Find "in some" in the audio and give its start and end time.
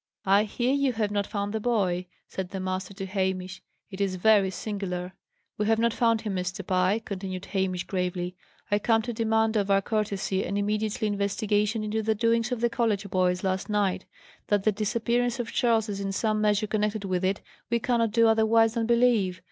15.99-16.41